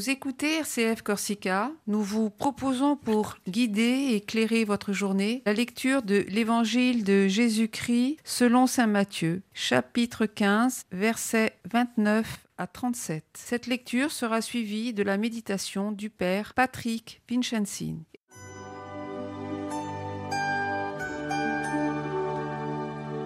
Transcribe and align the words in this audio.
Vous 0.00 0.08
écoutez 0.08 0.60
RCF 0.60 1.02
Corsica. 1.02 1.70
Nous 1.86 2.02
vous 2.02 2.30
proposons 2.30 2.96
pour 2.96 3.36
guider 3.46 3.82
et 3.82 4.16
éclairer 4.16 4.64
votre 4.64 4.94
journée 4.94 5.42
la 5.44 5.52
lecture 5.52 6.02
de 6.02 6.24
l'Évangile 6.26 7.04
de 7.04 7.28
Jésus-Christ 7.28 8.16
selon 8.24 8.66
Saint 8.66 8.86
Matthieu, 8.86 9.42
chapitre 9.52 10.24
15, 10.24 10.86
versets 10.90 11.58
29 11.70 12.46
à 12.56 12.66
37. 12.66 13.24
Cette 13.34 13.66
lecture 13.66 14.10
sera 14.10 14.40
suivie 14.40 14.94
de 14.94 15.02
la 15.02 15.18
méditation 15.18 15.92
du 15.92 16.08
Père 16.08 16.54
Patrick 16.54 17.20
Vincenzin. 17.30 17.96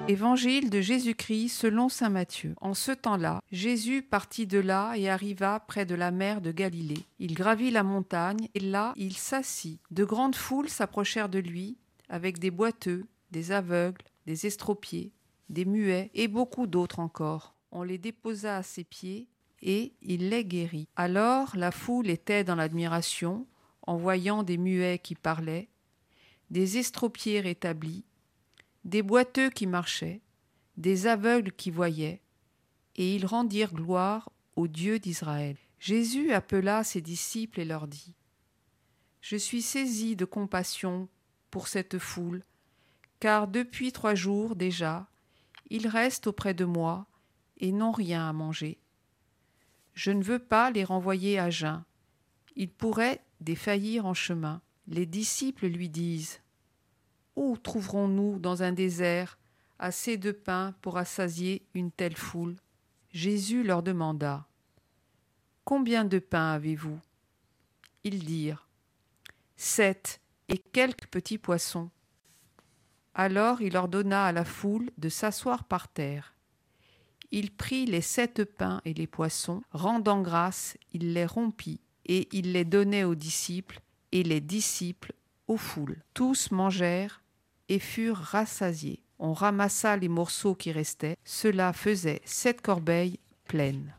Évangile 0.07 0.69
de 0.69 0.83
Jésus-Christ 0.83 1.49
selon 1.49 1.89
Saint 1.89 2.11
Matthieu. 2.11 2.55
En 2.61 2.75
ce 2.75 2.93
temps-là, 2.93 3.41
Jésus 3.51 4.03
partit 4.03 4.47
de 4.47 4.59
là 4.59 4.93
et 4.97 5.09
arriva 5.09 5.61
près 5.61 5.87
de 5.87 5.95
la 5.95 6.11
mer 6.11 6.43
de 6.43 6.53
Galilée. 6.53 7.07
Il 7.19 7.33
gravit 7.33 7.71
la 7.71 7.83
montagne 7.83 8.49
et 8.55 8.61
là 8.61 8.93
il 8.97 9.17
s'assit. 9.17 9.81
De 9.91 10.05
grandes 10.05 10.37
foules 10.37 10.69
s'approchèrent 10.69 11.31
de 11.31 11.39
lui, 11.39 11.79
avec 12.11 12.39
des 12.39 12.51
boiteux, 12.51 13.07
des 13.31 13.51
aveugles, 13.51 14.03
des 14.27 14.47
estropiés, 14.47 15.15
des 15.49 15.65
muets 15.65 16.11
et 16.13 16.29
beaucoup 16.29 16.67
d'autres 16.67 17.01
encore. 17.01 17.55
On 17.73 17.83
les 17.83 17.97
déposa 17.99 18.59
à 18.59 18.63
ses 18.63 18.85
pieds 18.85 19.29
et 19.63 19.95
il 20.03 20.29
les 20.29 20.45
guérit. 20.45 20.87
Alors 20.97 21.57
la 21.57 21.71
foule 21.71 22.11
était 22.11 22.45
dans 22.45 22.57
l'admiration 22.57 23.47
en 23.87 23.97
voyant 23.97 24.43
des 24.43 24.59
muets 24.59 24.99
qui 24.99 25.15
parlaient, 25.15 25.71
des 26.51 26.77
estropiés 26.77 27.41
rétablis, 27.41 28.05
des 28.85 29.03
boiteux 29.03 29.51
qui 29.51 29.67
marchaient, 29.67 30.21
des 30.77 31.07
aveugles 31.07 31.53
qui 31.53 31.71
voyaient, 31.71 32.21
et 32.97 33.15
ils 33.15 33.27
rendirent 33.27 33.73
gloire 33.73 34.31
au 34.57 34.69
Dieu 34.69 34.99
d'Israël. 34.99 35.57
Jésus 35.79 36.33
appela 36.33 36.85
ses 36.85 37.01
disciples 37.01 37.61
et 37.61 37.65
leur 37.65 37.89
dit 37.89 38.15
Je 39.21 39.37
suis 39.37 39.63
saisi 39.63 40.17
de 40.17 40.25
compassion 40.25 41.09
pour 41.51 41.69
cette 41.69 41.99
foule, 41.99 42.43
car 43.21 43.49
depuis 43.49 43.93
trois 43.93 44.15
jours 44.15 44.57
déjà, 44.57 45.09
ils 45.71 45.89
restent 45.89 46.27
auprès 46.27 46.55
de 46.55 46.65
moi 46.65 47.07
et 47.59 47.73
n'ont 47.73 47.93
rien 47.93 48.29
à 48.29 48.33
manger. 48.33 48.79
Je 49.95 50.11
ne 50.11 50.23
veux 50.23 50.39
pas 50.39 50.71
les 50.71 50.85
renvoyer 50.85 51.39
à 51.39 51.51
jeun. 51.51 51.85
Ils 52.57 52.71
pourraient 52.71 53.23
défaillir 53.41 54.07
en 54.07 54.15
chemin. 54.15 54.61
Les 54.87 55.07
disciples 55.07 55.67
lui 55.67 55.89
disent 55.89 56.41
où 57.37 57.57
trouverons-nous 57.57 58.39
dans 58.39 58.63
un 58.63 58.73
désert 58.73 59.39
assez 59.79 60.17
de 60.17 60.33
pain 60.33 60.75
pour 60.81 60.99
assasier 60.99 61.67
une 61.75 61.91
telle 61.91 62.17
foule? 62.17 62.57
Jésus 63.11 63.63
leur 63.63 63.83
demanda 63.83 64.47
Combien 65.65 66.05
de 66.05 66.19
pain 66.19 66.53
avez-vous? 66.53 66.99
Ils 68.05 68.25
dirent 68.25 68.69
Sept 69.57 70.21
et 70.49 70.59
quelques 70.59 71.07
petits 71.07 71.39
poissons. 71.39 71.91
Alors 73.15 73.63
il 73.63 73.77
ordonna 73.77 74.27
à 74.27 74.33
la 74.33 74.45
foule 74.45 74.91
de 74.99 75.09
s'asseoir 75.09 75.65
par 75.65 75.89
terre. 75.89 76.35
Il 77.31 77.51
prit 77.51 77.87
les 77.87 78.01
sept 78.01 78.45
pains 78.45 78.81
et 78.85 78.95
les 78.95 79.07
poissons, 79.07 79.63
rendant 79.73 80.21
grâce, 80.21 80.77
il 80.93 81.15
les 81.15 81.27
rompit, 81.27 81.81
et 82.07 82.29
il 82.31 82.53
les 82.53 82.65
donnait 82.65 83.05
aux 83.05 83.17
disciples, 83.17 83.81
et 84.13 84.23
les 84.23 84.41
disciples 84.41 85.13
aux 85.49 85.57
foules. 85.57 86.01
Tous 86.13 86.51
mangèrent 86.53 87.24
et 87.69 87.79
furent 87.79 88.17
rassasiés. 88.17 89.03
On 89.19 89.33
ramassa 89.33 89.97
les 89.97 90.09
morceaux 90.09 90.55
qui 90.55 90.73
restaient. 90.73 91.17
Cela 91.25 91.73
faisait 91.73 92.21
sept 92.25 92.61
corbeilles 92.61 93.19
pleines. 93.45 93.95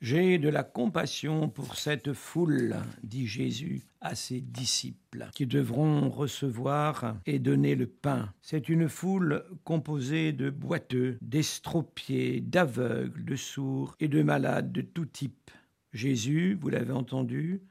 J'ai 0.00 0.38
de 0.38 0.48
la 0.48 0.64
compassion 0.64 1.48
pour 1.48 1.76
cette 1.76 2.14
foule, 2.14 2.76
dit 3.04 3.26
Jésus 3.26 3.82
à 4.00 4.14
ses 4.14 4.40
disciples, 4.40 5.28
qui 5.34 5.46
devront 5.46 6.08
recevoir 6.08 7.16
et 7.26 7.38
donner 7.38 7.74
le 7.74 7.86
pain. 7.86 8.32
C'est 8.40 8.68
une 8.68 8.88
foule 8.88 9.44
composée 9.62 10.32
de 10.32 10.48
boiteux, 10.48 11.18
d'estropiés, 11.20 12.40
d'aveugles, 12.40 13.24
de 13.24 13.36
sourds 13.36 13.94
et 14.00 14.08
de 14.08 14.22
malades 14.22 14.72
de 14.72 14.80
tout 14.80 15.06
type. 15.06 15.50
Jésus, 15.92 16.56
vous 16.60 16.68
l'avez 16.68 16.92
entendu, 16.92 17.62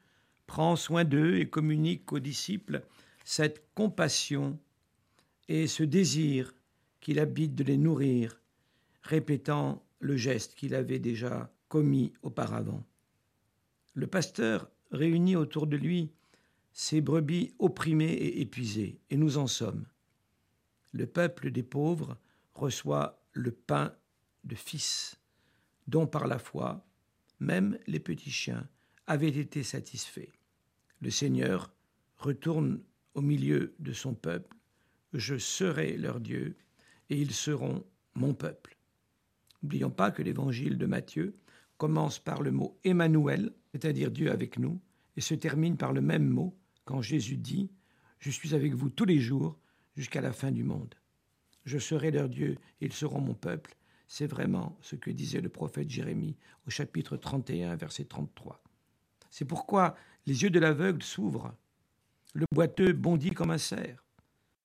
prend 0.46 0.76
soin 0.76 1.04
d'eux 1.04 1.38
et 1.38 1.48
communique 1.48 2.12
aux 2.12 2.18
disciples 2.18 2.82
cette 3.24 3.64
compassion 3.74 4.58
et 5.48 5.66
ce 5.66 5.82
désir 5.82 6.54
qu'il 7.00 7.18
habite 7.18 7.54
de 7.54 7.64
les 7.64 7.76
nourrir, 7.76 8.40
répétant 9.02 9.82
le 10.00 10.16
geste 10.16 10.54
qu'il 10.54 10.74
avait 10.74 10.98
déjà 10.98 11.52
commis 11.68 12.12
auparavant. 12.22 12.84
Le 13.94 14.06
pasteur 14.06 14.70
réunit 14.90 15.36
autour 15.36 15.66
de 15.66 15.76
lui 15.76 16.10
ses 16.72 17.00
brebis 17.00 17.54
opprimées 17.58 18.12
et 18.12 18.40
épuisées, 18.40 19.00
et 19.10 19.16
nous 19.16 19.38
en 19.38 19.46
sommes. 19.46 19.86
Le 20.92 21.06
peuple 21.06 21.50
des 21.50 21.62
pauvres 21.62 22.16
reçoit 22.54 23.22
le 23.32 23.50
pain 23.52 23.94
de 24.44 24.54
fils, 24.54 25.20
dont 25.86 26.06
par 26.06 26.26
la 26.26 26.38
foi 26.38 26.84
même 27.40 27.78
les 27.86 28.00
petits 28.00 28.30
chiens 28.30 28.68
avaient 29.06 29.28
été 29.28 29.62
satisfaits. 29.62 30.30
Le 31.00 31.10
Seigneur 31.10 31.72
retourne 32.18 32.82
au 33.14 33.22
milieu 33.22 33.74
de 33.78 33.92
son 33.92 34.14
peuple, 34.14 34.56
je 35.12 35.36
serai 35.36 35.96
leur 35.96 36.20
Dieu, 36.20 36.56
et 37.08 37.20
ils 37.20 37.32
seront 37.32 37.84
mon 38.14 38.34
peuple. 38.34 38.76
N'oublions 39.62 39.90
pas 39.90 40.10
que 40.10 40.22
l'évangile 40.22 40.78
de 40.78 40.86
Matthieu 40.86 41.34
commence 41.76 42.18
par 42.18 42.42
le 42.42 42.52
mot 42.52 42.78
Emmanuel, 42.84 43.52
c'est-à-dire 43.72 44.10
Dieu 44.10 44.30
avec 44.30 44.58
nous, 44.58 44.80
et 45.16 45.20
se 45.20 45.34
termine 45.34 45.76
par 45.76 45.92
le 45.92 46.00
même 46.00 46.28
mot 46.28 46.56
quand 46.84 47.02
Jésus 47.02 47.36
dit 47.36 47.70
Je 48.18 48.30
suis 48.30 48.54
avec 48.54 48.74
vous 48.74 48.90
tous 48.90 49.06
les 49.06 49.18
jours 49.18 49.58
jusqu'à 49.96 50.20
la 50.20 50.32
fin 50.32 50.52
du 50.52 50.62
monde. 50.62 50.94
Je 51.64 51.78
serai 51.78 52.10
leur 52.10 52.28
Dieu 52.28 52.56
et 52.80 52.86
ils 52.86 52.92
seront 52.92 53.20
mon 53.20 53.34
peuple. 53.34 53.76
C'est 54.12 54.26
vraiment 54.26 54.76
ce 54.80 54.96
que 54.96 55.08
disait 55.12 55.40
le 55.40 55.48
prophète 55.48 55.88
Jérémie 55.88 56.36
au 56.66 56.70
chapitre 56.70 57.16
31, 57.16 57.76
verset 57.76 58.06
33. 58.06 58.60
C'est 59.30 59.44
pourquoi 59.44 59.94
les 60.26 60.42
yeux 60.42 60.50
de 60.50 60.58
l'aveugle 60.58 61.04
s'ouvrent, 61.04 61.54
le 62.34 62.44
boiteux 62.52 62.92
bondit 62.92 63.30
comme 63.30 63.52
un 63.52 63.56
cerf, 63.56 64.04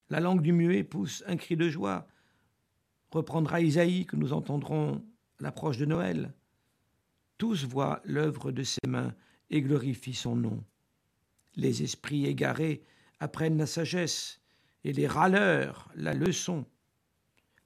la 0.09 0.19
langue 0.19 0.41
du 0.41 0.51
muet 0.51 0.83
pousse 0.83 1.23
un 1.27 1.37
cri 1.37 1.55
de 1.55 1.69
joie, 1.69 2.07
reprendra 3.11 3.61
Isaïe 3.61 4.07
que 4.07 4.15
nous 4.15 4.33
entendrons 4.33 5.05
l'approche 5.39 5.77
de 5.77 5.85
Noël. 5.85 6.33
Tous 7.37 7.65
voient 7.65 8.01
l'œuvre 8.03 8.51
de 8.51 8.63
ses 8.63 8.87
mains 8.87 9.13
et 9.51 9.61
glorifient 9.61 10.15
son 10.15 10.35
nom. 10.35 10.63
Les 11.55 11.83
esprits 11.83 12.25
égarés 12.25 12.81
apprennent 13.19 13.59
la 13.59 13.67
sagesse 13.67 14.41
et 14.83 14.91
les 14.91 15.05
râleurs 15.05 15.91
la 15.93 16.15
leçon 16.15 16.65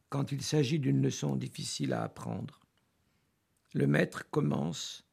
quand 0.10 0.32
il 0.32 0.42
s'agit 0.42 0.80
d'une 0.80 1.02
leçon 1.02 1.36
difficile 1.36 1.94
à 1.94 2.04
apprendre. 2.04 2.60
Le 3.74 3.88
maître 3.88 4.30
commence 4.30 5.06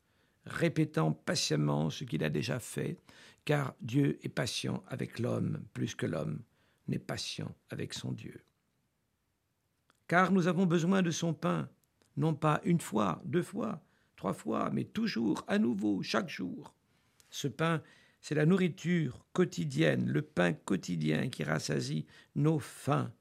répétant 0.45 1.13
patiemment 1.13 1.91
ce 1.91 2.05
qu'il 2.05 2.25
a 2.25 2.31
déjà 2.31 2.59
fait, 2.59 2.97
car 3.45 3.75
Dieu 3.81 4.19
est 4.23 4.31
patient 4.31 4.83
avec 4.89 5.19
l'homme 5.19 5.63
plus 5.73 5.95
que 5.95 6.07
l'homme 6.07 6.41
n'est 6.89 6.99
patient 6.99 7.55
avec 7.71 7.93
son 7.93 8.13
Dieu. 8.13 8.43
Car 10.09 10.33
nous 10.33 10.47
avons 10.47 10.67
besoin 10.67 11.03
de 11.03 11.11
son 11.11 11.35
pain, 11.35 11.69
non 12.17 12.35
pas 12.35 12.61
une 12.65 12.81
fois, 12.81 13.21
deux 13.25 13.43
fois, 13.43 13.83
trois 14.15 14.33
fois, 14.33 14.71
mais 14.73 14.85
toujours, 14.85 15.45
à 15.49 15.59
nouveau, 15.59 16.03
chaque 16.03 16.29
jour. 16.29 16.75
Ce 17.29 17.49
pain, 17.49 17.83
c'est 18.21 18.35
la 18.35 18.47
nourriture 18.47 19.27
quotidienne, 19.33 20.09
le 20.09 20.23
pain 20.23 20.53
quotidien 20.53 21.29
qui 21.29 21.45
rassasie 21.45 22.07
nos 22.35 22.59
faims, 22.59 23.13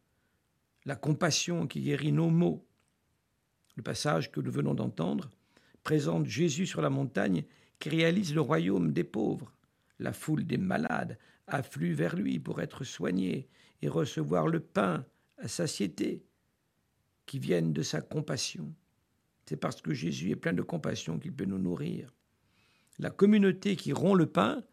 la 0.86 0.96
compassion 0.96 1.68
qui 1.68 1.82
guérit 1.82 2.12
nos 2.12 2.30
maux. 2.30 2.66
Le 3.76 3.84
passage 3.84 4.32
que 4.32 4.40
nous 4.40 4.52
venons 4.52 4.74
d'entendre 4.74 5.32
présente 5.84 6.26
Jésus 6.26 6.66
sur 6.66 6.82
la 6.82 6.90
montagne 6.90 7.44
qui 7.80 7.90
réalise 7.90 8.34
le 8.34 8.42
royaume 8.42 8.94
des 8.94 9.04
pauvres. 9.04 9.52
La 10.00 10.14
foule 10.14 10.46
des 10.46 10.58
malades 10.58 11.18
afflue 11.48 11.94
vers 11.94 12.16
lui 12.16 12.40
pour 12.40 12.62
être 12.62 12.84
soignée 12.84 13.48
et 13.82 13.88
recevoir 13.88 14.48
le 14.48 14.60
pain 14.60 15.06
à 15.38 15.48
satiété 15.48 16.24
qui 17.26 17.40
viennent 17.40 17.74
de 17.74 17.84
sa 17.84 18.02
compassion. 18.02 18.74
C'est 19.46 19.58
parce 19.58 19.82
que 19.82 19.94
Jésus 19.94 20.32
est 20.32 20.36
plein 20.36 20.54
de 20.54 20.62
compassion 20.62 21.20
qu'il 21.20 21.34
peut 21.34 21.46
nous 21.46 21.60
nourrir. 21.60 22.14
La 22.98 23.10
communauté 23.10 23.76
qui 23.76 23.94
rompt 23.94 24.18
le 24.18 24.26
pain, 24.26 24.64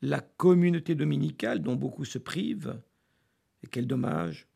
la 0.00 0.20
communauté 0.20 0.94
dominicale 0.94 1.60
dont 1.60 1.76
beaucoup 1.76 2.04
se 2.04 2.18
privent, 2.18 2.80
et 3.62 3.66
quel 3.66 3.86
dommage, 3.86 4.46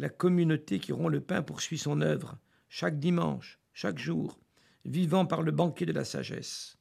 la 0.00 0.08
communauté 0.08 0.78
qui 0.78 0.92
rompt 0.92 1.10
le 1.10 1.20
pain 1.20 1.42
poursuit 1.42 1.78
son 1.78 2.00
œuvre, 2.00 2.38
chaque 2.68 2.98
dimanche, 2.98 3.58
chaque 3.72 3.98
jour, 3.98 4.40
vivant 4.84 5.26
par 5.26 5.42
le 5.42 5.52
banquet 5.52 5.86
de 5.86 5.92
la 5.92 6.04
sagesse. 6.04 6.78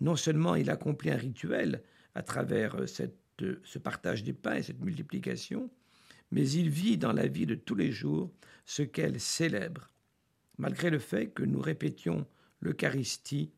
Non 0.00 0.16
seulement 0.16 0.54
il 0.54 0.70
accomplit 0.70 1.10
un 1.10 1.16
rituel 1.16 1.82
à 2.14 2.22
travers 2.22 2.76
euh, 2.76 2.86
euh, 3.42 3.60
ce 3.64 3.78
partage 3.78 4.22
des 4.22 4.32
pains 4.32 4.56
et 4.56 4.62
cette 4.62 4.80
multiplication, 4.80 5.70
mais 6.30 6.48
il 6.48 6.70
vit 6.70 6.98
dans 6.98 7.12
la 7.12 7.26
vie 7.26 7.46
de 7.46 7.54
tous 7.54 7.74
les 7.74 7.92
jours 7.92 8.30
ce 8.64 8.82
qu'elle 8.82 9.20
célèbre. 9.20 9.90
Malgré 10.58 10.90
le 10.90 10.98
fait 10.98 11.28
que 11.28 11.42
nous 11.42 11.60
répétions 11.60 12.26
l'Eucharistie, 12.60 13.52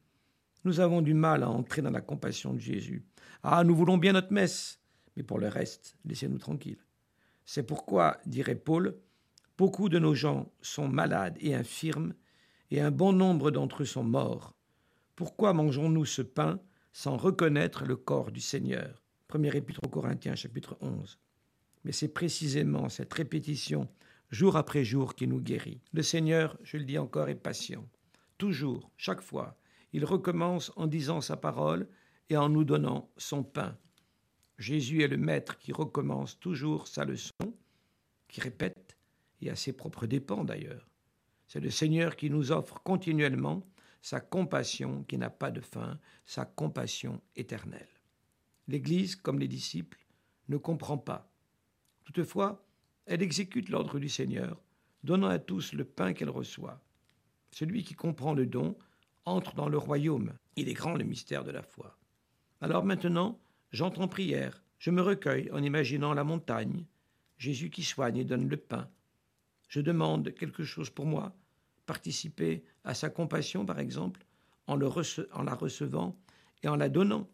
nous 0.65 0.81
avons 0.81 1.03
du 1.03 1.13
mal 1.13 1.43
à 1.43 1.51
entrer 1.51 1.83
dans 1.83 1.91
la 1.91 2.01
compassion 2.01 2.55
de 2.55 2.59
Jésus. 2.59 3.05
Ah, 3.43 3.65
nous 3.65 3.77
voulons 3.77 3.99
bien 3.99 4.13
notre 4.13 4.33
messe, 4.33 4.81
mais 5.17 5.23
pour 5.23 5.39
le 5.39 5.49
reste, 5.49 5.97
laissez-nous 6.07 6.39
tranquilles. 6.39 6.79
C'est 7.47 7.63
pourquoi, 7.63 8.19
dirait 8.27 8.55
Paul, 8.55 8.97
beaucoup 9.59 9.89
de 9.89 9.99
nos 9.99 10.15
gens 10.15 10.53
sont 10.63 10.89
malades 10.89 11.37
et 11.41 11.55
infirmes, 11.55 12.15
et 12.71 12.81
un 12.81 12.91
bon 12.91 13.13
nombre 13.13 13.51
d'entre 13.51 13.83
eux 13.83 13.87
sont 13.87 14.05
morts. 14.05 14.55
Pourquoi 15.15 15.53
mangeons-nous 15.53 16.07
ce 16.07 16.23
pain 16.23 16.61
sans 16.93 17.17
reconnaître 17.17 17.85
le 17.85 17.97
corps 17.97 18.33
du 18.33 18.41
Seigneur? 18.41 19.03
Premier 19.29 19.55
épître 19.57 19.81
aux 19.85 19.89
Corinthiens, 19.89 20.35
chapitre 20.35 20.77
11. 20.81 21.19
Mais 21.85 21.93
c'est 21.93 22.09
précisément 22.09 22.89
cette 22.89 23.13
répétition, 23.13 23.89
jour 24.31 24.57
après 24.57 24.85
jour, 24.85 25.15
qui 25.15 25.27
nous 25.27 25.41
guérit. 25.41 25.81
Le 25.93 26.03
Seigneur, 26.03 26.59
je 26.63 26.79
le 26.79 26.85
dis 26.85 26.99
encore, 26.99 27.29
est 27.29 27.35
patient. 27.35 27.87
Toujours, 28.39 28.91
chaque 28.97 29.21
fois, 29.21 29.57
il 29.93 30.05
recommence 30.05 30.73
en 30.77 30.87
disant 30.87 31.21
sa 31.21 31.37
parole 31.37 31.89
et 32.31 32.37
en 32.37 32.49
nous 32.49 32.65
donnant 32.65 33.11
son 33.17 33.45
pain. 33.45 33.77
Jésus 34.59 35.03
est 35.03 35.09
le 35.09 35.17
Maître 35.17 35.59
qui 35.59 35.73
recommence 35.73 36.39
toujours 36.39 36.87
sa 36.87 37.05
leçon, 37.05 37.55
qui 38.29 38.41
répète, 38.41 38.97
et 39.41 39.51
à 39.51 39.57
ses 39.57 39.73
propres 39.73 40.07
dépens 40.07 40.45
d'ailleurs. 40.45 40.89
C'est 41.47 41.61
le 41.61 41.71
Seigneur 41.71 42.17
qui 42.17 42.31
nous 42.31 42.53
offre 42.53 42.81
continuellement 42.83 43.67
sa 44.01 44.21
compassion 44.21 45.05
qui 45.05 45.19
n'a 45.19 45.31
pas 45.31 45.51
de 45.51 45.61
fin, 45.61 45.99
sa 46.25 46.45
compassion 46.45 47.21
éternelle. 47.37 47.89
L'Église, 48.69 49.17
comme 49.17 49.39
les 49.39 49.49
disciples, 49.49 49.99
ne 50.49 50.57
comprend 50.57 50.99
pas. 50.99 51.31
Toutefois, 52.05 52.65
elle 53.07 53.23
exécute 53.23 53.69
l'ordre 53.69 53.99
du 53.99 54.09
Seigneur, 54.09 54.63
donnant 55.03 55.29
à 55.29 55.39
tous 55.39 55.73
le 55.73 55.85
pain 55.85 56.13
qu'elle 56.13 56.31
reçoit. 56.31 56.81
Celui 57.51 57.83
qui 57.83 57.95
comprend 57.95 58.35
le 58.35 58.47
don 58.47 58.77
entre 59.27 59.55
dans 59.55 59.69
le 59.69 59.79
royaume. 59.79 60.33
Il 60.57 60.69
est 60.69 60.75
grand 60.75 60.95
le 60.95 61.05
mystère 61.05 61.45
de 61.45 61.51
la 61.51 61.63
foi. 61.63 61.99
Alors 62.61 62.85
maintenant, 62.85 63.39
J'entre 63.75 64.03
en 64.03 64.07
prière, 64.07 64.63
je 64.79 64.93
me 64.93 65.03
recueille 65.03 65.51
en 65.51 65.61
imaginant 65.61 66.15
la 66.15 66.23
montagne, 66.23 66.85
Jésus 67.39 67.71
qui 67.71 67.83
soigne 67.83 68.19
et 68.19 68.25
donne 68.25 68.49
le 68.49 68.57
pain. 68.57 68.89
Je 69.67 69.81
demande 69.81 70.33
quelque 70.33 70.63
chose 70.63 70.91
pour 70.91 71.07
moi, 71.07 71.37
participer 71.85 72.63
à 72.85 72.95
sa 72.95 73.11
compassion 73.11 73.67
par 73.67 73.81
exemple, 73.81 74.25
en, 74.69 74.81
en 74.81 75.43
la 75.43 75.55
recevant 75.57 76.17
et 76.63 76.69
en 76.69 76.77
la 76.77 76.89
donnant, 76.89 77.29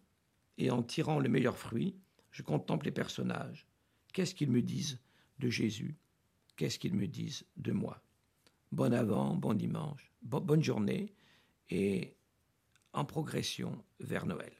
et 0.56 0.70
en 0.70 0.82
tirant 0.82 1.18
le 1.18 1.28
meilleur 1.28 1.58
fruit, 1.58 1.94
je 2.30 2.42
contemple 2.42 2.86
les 2.86 2.90
personnages. 2.90 3.66
Qu'est-ce 4.14 4.34
qu'ils 4.34 4.50
me 4.50 4.62
disent 4.62 4.98
de 5.40 5.50
Jésus? 5.50 5.94
Qu'est-ce 6.56 6.78
qu'ils 6.78 6.94
me 6.94 7.06
disent 7.06 7.44
de 7.58 7.72
moi? 7.72 8.02
Bon 8.72 8.94
avant, 8.94 9.36
bon 9.36 9.52
dimanche, 9.52 10.10
bonne 10.22 10.64
journée 10.64 11.12
et 11.68 12.16
en 12.94 13.04
progression 13.04 13.84
vers 13.98 14.24
Noël. 14.24 14.54